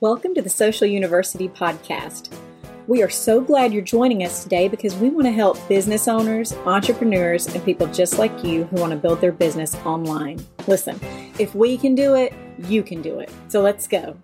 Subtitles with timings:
[0.00, 2.28] Welcome to the Social University Podcast.
[2.86, 6.52] We are so glad you're joining us today because we want to help business owners,
[6.66, 10.44] entrepreneurs, and people just like you who want to build their business online.
[10.66, 11.00] Listen,
[11.38, 12.34] if we can do it,
[12.68, 13.30] you can do it.
[13.48, 14.18] So let's go.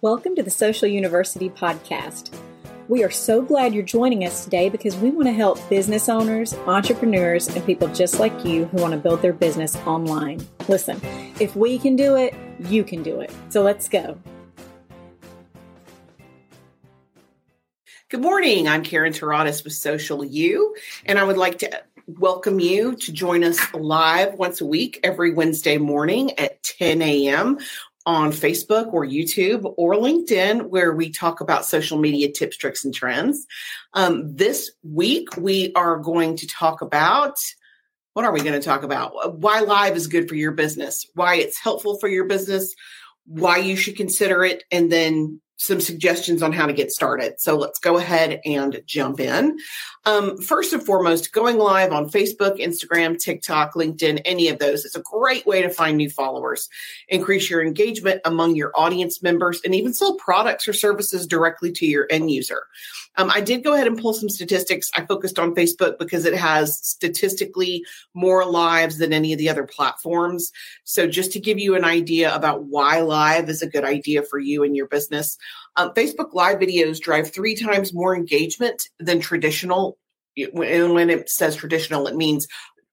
[0.00, 2.36] Welcome to the Social University Podcast.
[2.88, 6.54] We are so glad you're joining us today because we want to help business owners,
[6.66, 10.44] entrepreneurs, and people just like you who want to build their business online.
[10.68, 11.00] Listen,
[11.40, 13.32] if we can do it, you can do it.
[13.48, 14.18] So let's go.
[18.10, 18.68] Good morning.
[18.68, 20.74] I'm Karen Teradas with Social U,
[21.06, 25.32] and I would like to welcome you to join us live once a week every
[25.32, 27.58] Wednesday morning at 10 a.m
[28.06, 32.94] on Facebook or YouTube or LinkedIn, where we talk about social media tips, tricks, and
[32.94, 33.46] trends.
[33.92, 37.34] Um, this week, we are going to talk about
[38.18, 39.38] what are we going to talk about?
[39.38, 42.74] Why live is good for your business, why it's helpful for your business,
[43.26, 47.40] why you should consider it, and then some suggestions on how to get started.
[47.40, 49.58] So let's go ahead and jump in.
[50.04, 54.96] Um, first and foremost, going live on Facebook, Instagram, TikTok, LinkedIn, any of those is
[54.96, 56.68] a great way to find new followers,
[57.08, 61.86] increase your engagement among your audience members, and even sell products or services directly to
[61.86, 62.64] your end user.
[63.18, 64.90] Um, I did go ahead and pull some statistics.
[64.96, 69.66] I focused on Facebook because it has statistically more lives than any of the other
[69.66, 70.52] platforms.
[70.84, 74.38] So, just to give you an idea about why live is a good idea for
[74.38, 75.36] you and your business,
[75.76, 79.98] um, Facebook Live videos drive three times more engagement than traditional.
[80.36, 82.46] And when it says traditional, it means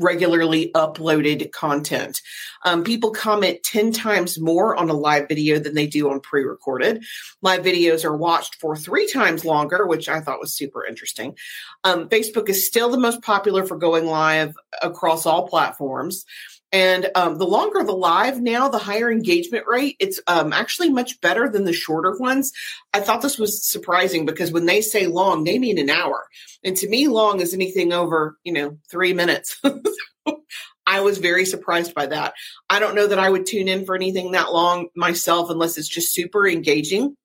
[0.00, 2.20] regularly uploaded content.
[2.64, 6.42] Um, people comment 10 times more on a live video than they do on pre
[6.42, 7.04] recorded.
[7.42, 11.36] Live videos are watched for three times longer, which I thought was super interesting.
[11.84, 16.24] Um, Facebook is still the most popular for going live across all platforms.
[16.72, 19.96] And um, the longer the live now, the higher engagement rate.
[19.98, 22.52] It's um, actually much better than the shorter ones.
[22.92, 26.26] I thought this was surprising because when they say long, they mean an hour.
[26.62, 29.60] And to me, long is anything over, you know, three minutes.
[30.86, 32.34] I was very surprised by that.
[32.68, 35.88] I don't know that I would tune in for anything that long myself unless it's
[35.88, 37.16] just super engaging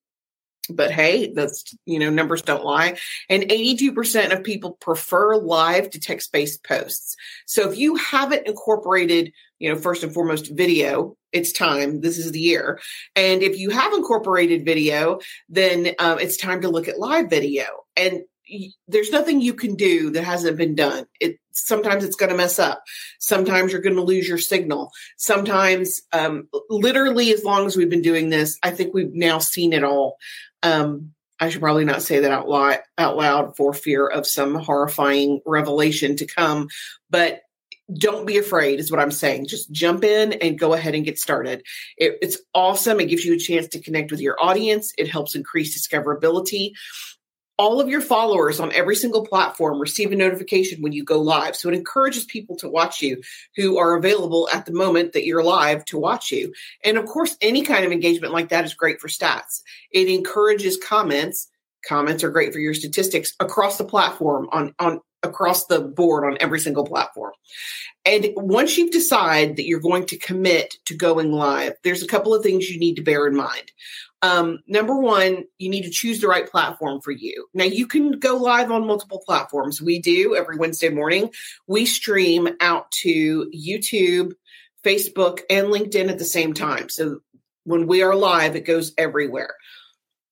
[0.68, 2.98] but hey that's you know numbers don't lie.
[3.30, 7.16] And 82% of people prefer live to text based posts.
[7.46, 12.00] So if you haven't incorporated you know first and foremost video it's time.
[12.00, 12.80] This is the year.
[13.18, 17.66] And if you have incorporated video then um, it's time to look at live video.
[17.96, 18.22] And
[18.88, 21.06] there's nothing you can do that hasn't been done.
[21.20, 22.84] It sometimes it's going to mess up.
[23.20, 24.92] Sometimes you're going to lose your signal.
[25.18, 29.74] Sometimes, um, literally, as long as we've been doing this, I think we've now seen
[29.74, 30.18] it all.
[30.64, 34.56] Um, I should probably not say that out loud, out loud for fear of some
[34.56, 36.70] horrifying revelation to come.
[37.10, 37.42] But
[37.94, 39.48] don't be afraid, is what I'm saying.
[39.48, 41.64] Just jump in and go ahead and get started.
[41.98, 43.00] It, it's awesome.
[43.00, 44.92] It gives you a chance to connect with your audience.
[44.98, 46.72] It helps increase discoverability
[47.58, 51.56] all of your followers on every single platform receive a notification when you go live.
[51.56, 53.22] So it encourages people to watch you
[53.56, 56.54] who are available at the moment that you're live to watch you.
[56.84, 59.62] And of course, any kind of engagement like that is great for stats.
[59.92, 61.50] It encourages comments.
[61.88, 66.38] Comments are great for your statistics across the platform on, on across the board on
[66.40, 67.34] every single platform.
[68.06, 72.34] And once you decide that you're going to commit to going live, there's a couple
[72.34, 73.72] of things you need to bear in mind.
[74.26, 77.48] Um, number one, you need to choose the right platform for you.
[77.54, 79.82] Now, you can go live on multiple platforms.
[79.82, 81.32] We do every Wednesday morning.
[81.68, 84.34] We stream out to YouTube,
[84.84, 86.90] Facebook, and LinkedIn at the same time.
[86.90, 87.20] So
[87.66, 89.54] when we are live, it goes everywhere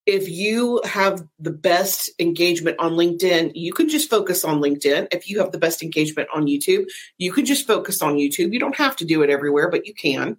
[0.05, 5.07] if you have the best engagement on LinkedIn, you can just focus on LinkedIn.
[5.11, 6.85] If you have the best engagement on YouTube,
[7.17, 8.51] you can just focus on YouTube.
[8.51, 10.37] You don't have to do it everywhere, but you can.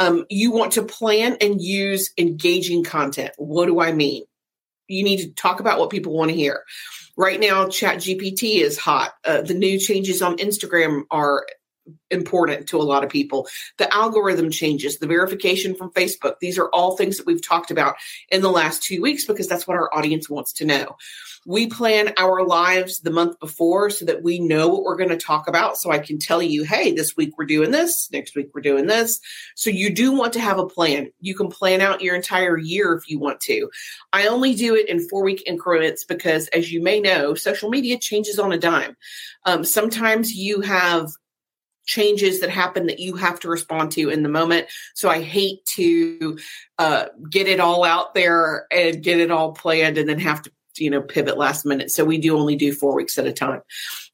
[0.00, 3.32] Um, you want to plan and use engaging content.
[3.36, 4.24] What do I mean?
[4.88, 6.64] You need to talk about what people want to hear.
[7.16, 9.12] Right now, Chat GPT is hot.
[9.24, 11.46] Uh, the new changes on Instagram are
[12.10, 13.46] important to a lot of people.
[13.78, 16.36] The algorithm changes, the verification from Facebook.
[16.40, 17.96] These are all things that we've talked about
[18.30, 20.96] in the last two weeks because that's what our audience wants to know.
[21.46, 25.16] We plan our lives the month before so that we know what we're going to
[25.16, 25.78] talk about.
[25.78, 28.86] So I can tell you, hey, this week we're doing this, next week we're doing
[28.86, 29.20] this.
[29.56, 31.10] So you do want to have a plan.
[31.20, 33.70] You can plan out your entire year if you want to.
[34.12, 37.98] I only do it in four week increments because, as you may know, social media
[37.98, 38.96] changes on a dime.
[39.46, 41.10] Um, sometimes you have
[41.86, 44.68] changes that happen that you have to respond to in the moment.
[44.94, 46.38] So I hate to
[46.78, 50.52] uh, get it all out there and get it all planned and then have to
[50.80, 51.90] you know pivot last minute.
[51.90, 53.62] So we do only do four weeks at a time.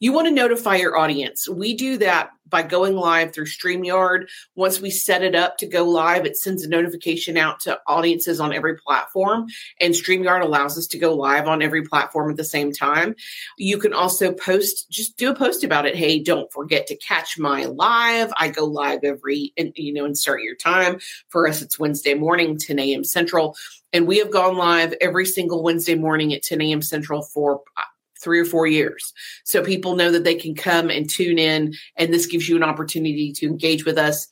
[0.01, 1.49] You want to notify your audience.
[1.49, 4.29] We do that by going live through StreamYard.
[4.55, 8.41] Once we set it up to go live, it sends a notification out to audiences
[8.41, 9.47] on every platform,
[9.81, 13.15] and StreamYard allows us to go live on every platform at the same time.
[13.59, 15.97] You can also post, just do a post about it.
[15.97, 18.33] Hey, don't forget to catch my live.
[18.37, 20.99] I go live every, you know, and start your time.
[21.29, 23.05] For us, it's Wednesday morning, 10 a.m.
[23.05, 23.57] Central.
[23.93, 26.83] And we have gone live every single Wednesday morning at 10 a.m.
[26.83, 27.83] Central for uh,
[28.21, 29.13] three or four years.
[29.45, 32.63] So people know that they can come and tune in, and this gives you an
[32.63, 34.29] opportunity to engage with us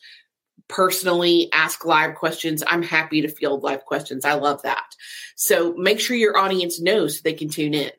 [0.68, 2.62] personally, ask live questions.
[2.66, 4.24] I'm happy to field live questions.
[4.24, 4.94] I love that.
[5.36, 7.90] So make sure your audience knows so they can tune in.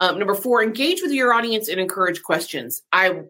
[0.00, 2.82] Um, number four, engage with your audience and encourage questions.
[2.92, 3.22] I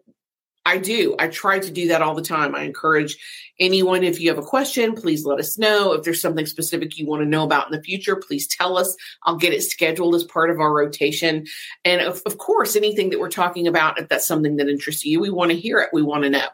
[0.65, 1.15] I do.
[1.19, 2.55] I try to do that all the time.
[2.55, 3.17] I encourage
[3.59, 5.91] anyone, if you have a question, please let us know.
[5.91, 8.95] If there's something specific you want to know about in the future, please tell us.
[9.23, 11.45] I'll get it scheduled as part of our rotation.
[11.83, 15.19] And of, of course, anything that we're talking about, if that's something that interests you,
[15.19, 15.89] we want to hear it.
[15.91, 16.47] We want to know.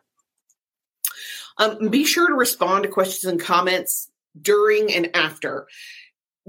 [1.60, 4.10] Um, be sure to respond to questions and comments
[4.42, 5.68] during and after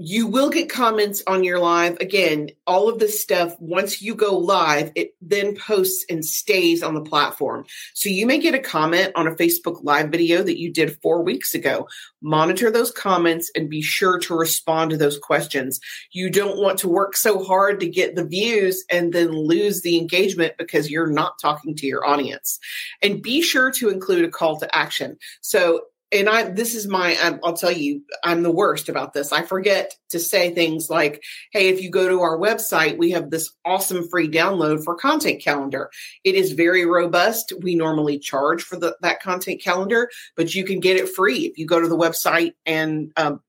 [0.03, 1.97] you will get comments on your live.
[1.99, 6.95] Again, all of this stuff, once you go live, it then posts and stays on
[6.95, 7.65] the platform.
[7.93, 11.21] So you may get a comment on a Facebook live video that you did four
[11.21, 11.87] weeks ago.
[12.19, 15.79] Monitor those comments and be sure to respond to those questions.
[16.11, 19.97] You don't want to work so hard to get the views and then lose the
[19.97, 22.59] engagement because you're not talking to your audience.
[23.03, 25.17] And be sure to include a call to action.
[25.41, 25.81] So
[26.11, 29.31] and I this is my I'll tell you I'm the worst about this.
[29.31, 33.29] I forget to say things like, "Hey, if you go to our website, we have
[33.29, 35.89] this awesome free download for content calendar.
[36.23, 37.53] It is very robust.
[37.61, 41.57] We normally charge for the, that content calendar, but you can get it free if
[41.57, 43.41] you go to the website and um,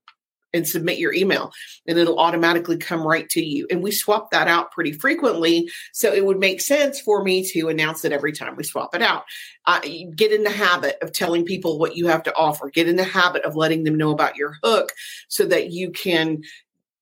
[0.53, 1.51] and submit your email
[1.87, 3.67] and it'll automatically come right to you.
[3.69, 5.69] And we swap that out pretty frequently.
[5.91, 9.01] So it would make sense for me to announce it every time we swap it
[9.01, 9.23] out.
[9.65, 9.79] Uh,
[10.15, 13.03] get in the habit of telling people what you have to offer, get in the
[13.03, 14.93] habit of letting them know about your hook
[15.27, 16.41] so that you can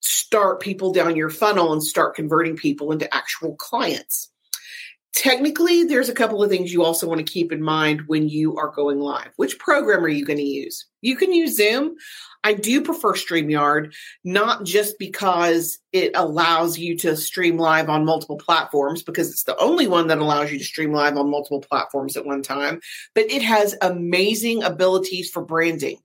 [0.02, 4.30] start people down your funnel and start converting people into actual clients.
[5.14, 8.58] Technically, there's a couple of things you also want to keep in mind when you
[8.58, 9.30] are going live.
[9.36, 10.86] Which program are you going to use?
[11.02, 11.96] You can use Zoom.
[12.44, 13.94] I do prefer StreamYard,
[14.24, 19.58] not just because it allows you to stream live on multiple platforms, because it's the
[19.58, 22.80] only one that allows you to stream live on multiple platforms at one time,
[23.14, 25.98] but it has amazing abilities for branding.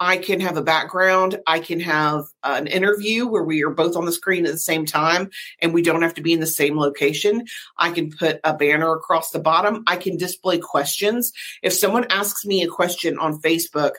[0.00, 1.38] I can have a background.
[1.46, 4.84] I can have an interview where we are both on the screen at the same
[4.86, 5.30] time
[5.62, 7.46] and we don't have to be in the same location.
[7.78, 9.84] I can put a banner across the bottom.
[9.86, 11.32] I can display questions.
[11.62, 13.92] If someone asks me a question on Facebook,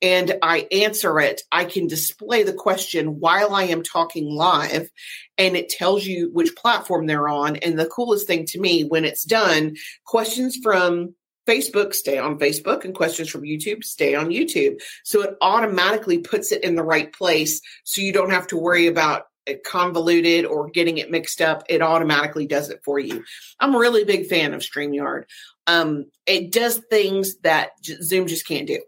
[0.00, 4.90] and I answer it, I can display the question while I am talking live
[5.36, 7.56] and it tells you which platform they're on.
[7.56, 11.14] And the coolest thing to me when it's done, questions from
[11.48, 14.80] Facebook stay on Facebook and questions from YouTube stay on YouTube.
[15.02, 18.86] So it automatically puts it in the right place so you don't have to worry
[18.86, 21.64] about it convoluted or getting it mixed up.
[21.68, 23.24] It automatically does it for you.
[23.58, 25.24] I'm a really big fan of StreamYard.
[25.66, 28.80] Um, it does things that Zoom just can't do.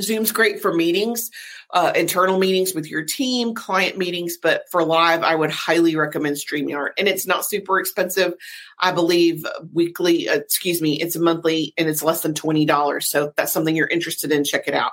[0.00, 1.30] Zoom's great for meetings,
[1.74, 6.36] uh, internal meetings with your team, client meetings, but for live, I would highly recommend
[6.36, 6.90] StreamYard.
[6.98, 8.34] And it's not super expensive.
[8.78, 13.02] I believe weekly, uh, excuse me, it's a monthly and it's less than $20.
[13.02, 14.92] So that's something you're interested in, check it out.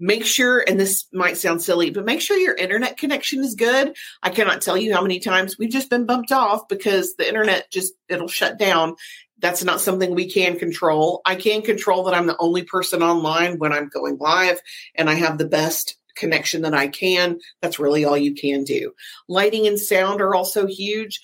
[0.00, 3.96] Make sure, and this might sound silly, but make sure your internet connection is good.
[4.24, 7.70] I cannot tell you how many times we've just been bumped off because the internet
[7.70, 8.96] just, it'll shut down
[9.44, 11.20] that's not something we can control.
[11.26, 14.58] I can control that I'm the only person online when I'm going live
[14.94, 17.38] and I have the best connection that I can.
[17.60, 18.92] That's really all you can do.
[19.28, 21.20] Lighting and sound are also huge.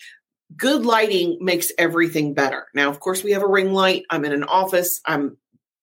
[0.55, 2.67] Good lighting makes everything better.
[2.75, 4.05] Now, of course, we have a ring light.
[4.11, 5.01] I'm in an office.
[5.07, 5.39] I'm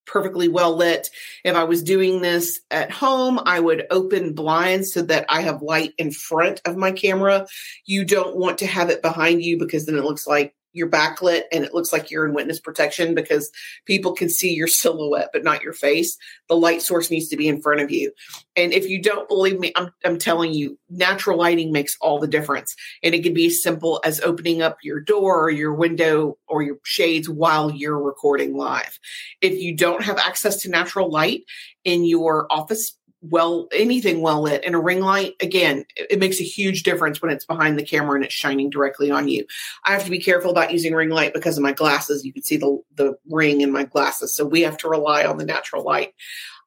[0.06, 1.10] perfectly well lit.
[1.44, 5.64] If I was doing this at home, I would open blinds so that I have
[5.64, 7.48] light in front of my camera.
[7.86, 11.44] You don't want to have it behind you because then it looks like you're backlit
[11.52, 13.52] and it looks like you're in witness protection because
[13.86, 16.18] people can see your silhouette but not your face.
[16.48, 18.12] The light source needs to be in front of you.
[18.56, 22.28] And if you don't believe me i'm, I'm telling you natural lighting makes all the
[22.28, 22.76] difference.
[23.04, 26.62] And it can be as simple as opening up your door or your window or
[26.62, 29.00] your shades while you're recording live.
[29.42, 31.44] If you don't have access to natural light
[31.84, 36.40] in your office well anything well lit and a ring light again it, it, makes
[36.40, 39.46] a huge difference when it's behind the camera and it's shining directly on you.
[39.84, 42.26] I have to be careful about using ring light because of my glasses.
[42.26, 44.36] You can see the the ring in my glasses.
[44.36, 46.14] So we have to rely on the natural light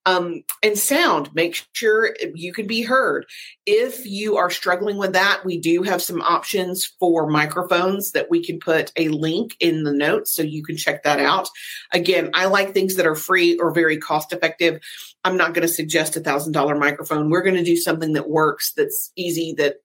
[0.07, 3.26] Um, and sound, make sure you can be heard.
[3.66, 8.42] If you are struggling with that, we do have some options for microphones that we
[8.42, 11.49] can put a link in the notes so you can check that out.
[11.92, 14.80] Again, I like things that are free or very cost effective.
[15.23, 17.28] I'm not going to suggest a thousand dollar microphone.
[17.28, 19.76] We're going to do something that works, that's easy, that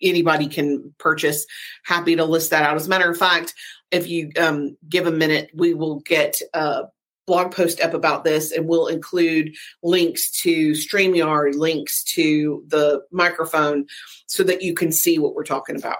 [0.00, 1.46] anybody can purchase.
[1.84, 2.76] Happy to list that out.
[2.76, 3.54] As a matter of fact,
[3.90, 6.84] if you um, give a minute, we will get a
[7.26, 13.86] blog post up about this and we'll include links to StreamYard, links to the microphone
[14.26, 15.98] so that you can see what we're talking about.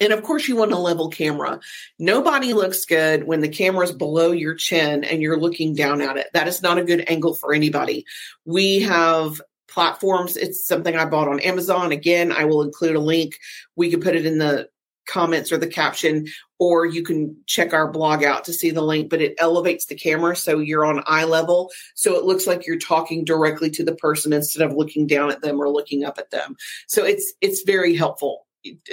[0.00, 1.60] And of course, you want a level camera.
[1.98, 6.16] Nobody looks good when the camera is below your chin and you're looking down at
[6.16, 6.26] it.
[6.34, 8.04] That is not a good angle for anybody.
[8.44, 10.36] We have platforms.
[10.36, 11.92] It's something I bought on Amazon.
[11.92, 13.38] Again, I will include a link.
[13.76, 14.68] We can put it in the
[15.06, 16.26] comments or the caption,
[16.58, 19.94] or you can check our blog out to see the link, but it elevates the
[19.94, 21.70] camera so you're on eye level.
[21.94, 25.42] So it looks like you're talking directly to the person instead of looking down at
[25.42, 26.56] them or looking up at them.
[26.86, 28.46] So it's it's very helpful.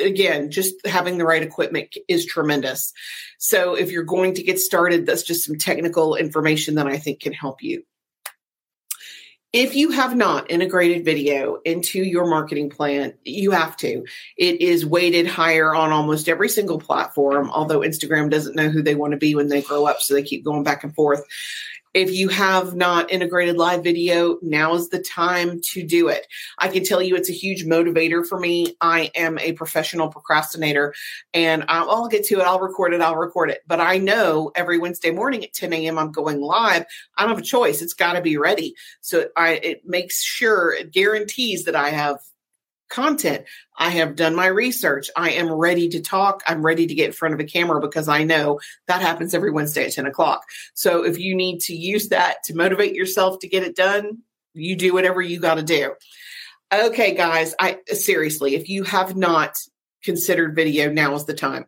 [0.03, 2.91] Again, just having the right equipment is tremendous.
[3.37, 7.19] So if you're going to get started, that's just some technical information that I think
[7.19, 7.83] can help you.
[9.51, 14.05] If you have not integrated video into your marketing plan, you have to.
[14.37, 18.93] It is weighted higher on almost every single platform, although Instagram doesn't know who they
[18.93, 21.23] want to be when they grow up, so they keep going back and forth.
[21.93, 26.27] If you have not integrated live video, now is the time to do it.
[26.59, 28.75] I can tell you it's a huge motivator for me.
[28.79, 30.93] I am a professional procrastinator
[31.33, 32.43] and I'll, I'll get to it.
[32.43, 33.01] I'll record it.
[33.01, 33.61] I'll record it.
[33.65, 35.97] But I know every Wednesday morning at 10 a.m.
[35.97, 36.85] I'm going live.
[37.17, 37.81] I don't have a choice.
[37.81, 38.75] It's got to be ready.
[39.01, 42.19] So I, it makes sure, it guarantees that I have
[42.89, 43.45] content.
[43.77, 45.09] I have done my research.
[45.15, 46.43] I am ready to talk.
[46.47, 49.51] I'm ready to get in front of a camera because I know that happens every
[49.51, 50.43] Wednesday at 10 o'clock.
[50.73, 54.19] So if you need to use that to motivate yourself to get it done,
[54.53, 55.93] you do whatever you got to do.
[56.73, 59.55] Okay, guys, I seriously, if you have not
[60.03, 61.65] considered video, now is the time.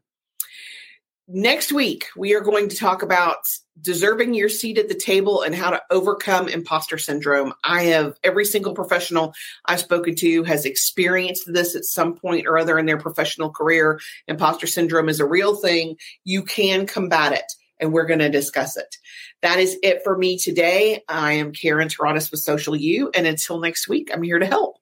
[1.27, 3.37] Next week, we are going to talk about
[3.81, 7.53] deserving your seat at the table and how to overcome imposter syndrome.
[7.63, 9.33] I have every single professional
[9.65, 13.99] I've spoken to has experienced this at some point or other in their professional career.
[14.27, 15.97] Imposter syndrome is a real thing.
[16.23, 18.97] You can combat it and we're going to discuss it.
[19.41, 21.03] That is it for me today.
[21.07, 24.77] I am Karen Taradas with Social U and until next week, I'm here to help.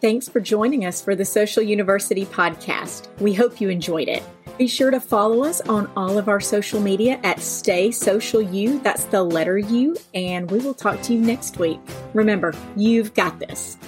[0.00, 3.08] Thanks for joining us for the Social University podcast.
[3.18, 4.22] We hope you enjoyed it.
[4.60, 8.78] Be sure to follow us on all of our social media at Stay Social U.
[8.80, 9.96] That's the letter U.
[10.12, 11.80] And we will talk to you next week.
[12.12, 13.78] Remember, you've got this.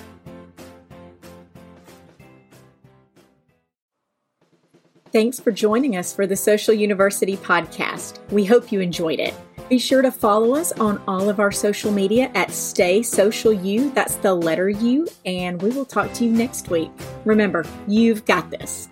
[5.12, 8.18] Thanks for joining us for the Social University podcast.
[8.30, 9.34] We hope you enjoyed it.
[9.68, 13.90] Be sure to follow us on all of our social media at Stay Social U.
[13.90, 15.06] That's the letter U.
[15.26, 16.90] And we will talk to you next week.
[17.26, 18.88] Remember, you've got this.